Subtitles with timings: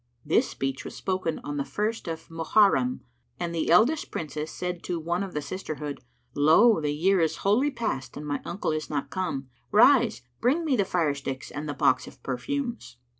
[0.25, 3.01] This speech was spoken on the first of Moharram[FN#108];
[3.39, 5.99] and the eldest Princess said to one of the sisterhood,
[6.33, 9.49] "Lo, the year is wholly past and my uncle is not come.
[9.71, 12.97] Rise, bring me the fire sticks and the box of perfumes."